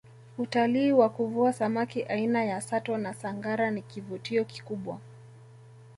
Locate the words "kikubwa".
4.45-4.99